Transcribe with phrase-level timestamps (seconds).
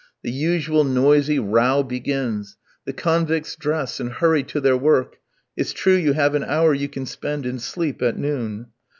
[0.23, 2.57] The usual noisy row begins.
[2.85, 5.19] The convicts dress, and hurry to their work.
[5.55, 8.69] It's true you have an hour you can spend in sleep at noon.